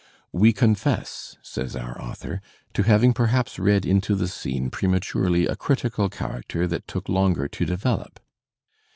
"We 0.31 0.51
confess," 0.51 1.37
says 1.43 1.75
our 1.75 2.01
author, 2.01 2.41
to 2.73 2.81
having 2.81 3.13
perhaps 3.13 3.59
read 3.59 3.85
into 3.85 4.15
the 4.15 4.27
scene, 4.27 4.71
prematurely, 4.71 5.45
a 5.45 5.55
critical 5.55 6.09
character 6.09 6.65
that 6.65 6.87
took 6.87 7.07
longer 7.07 7.47
to 7.47 7.65
develop." 7.67 8.19